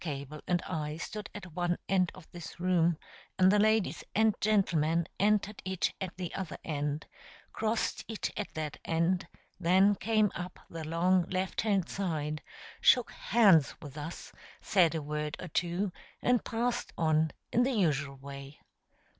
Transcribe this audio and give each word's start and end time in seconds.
Cable 0.03 0.41
and 0.47 0.63
I 0.63 0.97
stood 0.97 1.29
at 1.35 1.53
one 1.53 1.77
end 1.87 2.11
of 2.15 2.27
this 2.31 2.59
room, 2.59 2.97
and 3.37 3.51
the 3.51 3.59
ladies 3.59 4.03
and 4.15 4.33
gentlemen 4.41 5.07
entered 5.19 5.61
it 5.63 5.93
at 6.01 6.17
the 6.17 6.33
other 6.33 6.57
end, 6.63 7.05
crossed 7.53 8.03
it 8.07 8.31
at 8.35 8.51
that 8.55 8.79
end, 8.83 9.27
then 9.59 9.93
came 9.93 10.31
up 10.33 10.57
the 10.71 10.83
long 10.83 11.29
left 11.29 11.61
hand 11.61 11.87
side, 11.87 12.41
shook 12.81 13.11
hands 13.11 13.75
with 13.79 13.95
us, 13.95 14.31
said 14.59 14.95
a 14.95 15.03
word 15.03 15.37
or 15.39 15.49
two, 15.49 15.91
and 16.19 16.43
passed 16.43 16.91
on, 16.97 17.29
in 17.51 17.61
the 17.61 17.73
usual 17.73 18.15
way. 18.17 18.59